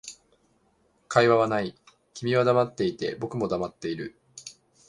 [1.07, 1.75] 会話はない、
[2.15, 4.17] 君は黙っていて、僕も黙っている